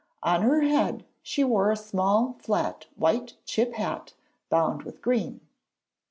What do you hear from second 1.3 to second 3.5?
wore a small, flat, white